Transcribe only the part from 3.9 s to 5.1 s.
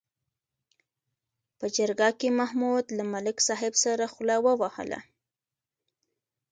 خوله ووهله.